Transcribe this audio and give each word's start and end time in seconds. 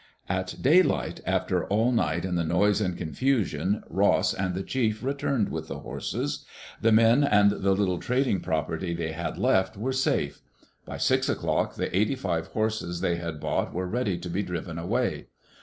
At 0.27 0.55
daylight, 0.59 1.21
after 1.27 1.65
all 1.65 1.91
night 1.91 2.25
in 2.25 2.33
the 2.33 2.43
noise 2.43 2.81
and 2.81 2.97
confusion, 2.97 3.83
Ross 3.87 4.33
and 4.33 4.55
the 4.55 4.63
chief 4.63 5.03
returned 5.03 5.49
with 5.49 5.67
the 5.67 5.81
horses. 5.81 6.43
The 6.81 6.91
men 6.91 7.23
and 7.23 7.51
the 7.51 7.75
little 7.75 7.99
trading 7.99 8.39
property 8.39 8.95
they 8.95 9.11
had 9.11 9.37
left 9.37 9.77
were 9.77 9.93
safe. 9.93 10.41
By 10.87 10.97
six 10.97 11.29
o'clock 11.29 11.75
the 11.75 11.95
eighty 11.95 12.15
five 12.15 12.47
horses 12.47 13.01
they 13.01 13.17
had 13.17 13.39
bought 13.39 13.75
were 13.75 13.85
ready 13.85 14.17
to 14.17 14.27
be 14.27 14.41
driven 14.41 14.79
away. 14.79 15.27